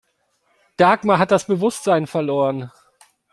Dagmar 0.77 1.19
hat 1.19 1.29
das 1.29 1.45
Bewusstsein 1.45 2.07
verloren. 2.07 2.71